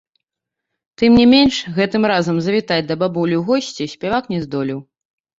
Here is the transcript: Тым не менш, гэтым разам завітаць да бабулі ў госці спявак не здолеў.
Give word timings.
Тым 0.99 1.17
не 1.19 1.25
менш, 1.33 1.55
гэтым 1.75 2.07
разам 2.11 2.39
завітаць 2.45 2.77
да 2.91 2.95
бабулі 3.03 3.35
ў 3.41 3.43
госці 3.51 3.87
спявак 3.93 4.23
не 4.33 4.39
здолеў. 4.47 4.79